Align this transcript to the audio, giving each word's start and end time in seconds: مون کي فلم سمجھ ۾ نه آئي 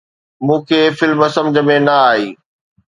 مون 0.45 0.59
کي 0.67 0.79
فلم 0.97 1.19
سمجھ 1.35 1.59
۾ 1.67 1.75
نه 1.85 1.95
آئي 2.09 2.27